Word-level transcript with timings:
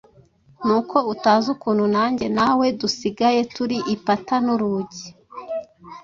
Ni 0.65 0.71
uko 0.79 0.97
utazi 1.13 1.47
ukuntu 1.55 1.83
nge 2.11 2.27
na 2.37 2.49
we 2.59 2.67
dusigaye 2.79 3.41
turi 3.53 3.77
“ipata 3.93 4.35
n’urugi”! 4.45 5.05